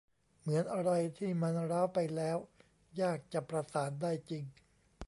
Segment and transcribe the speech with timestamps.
[0.41, 2.37] เหมือนอะไรที่มันร้าวไปแล้ว
[3.01, 4.43] ยากจะประสานได้จริง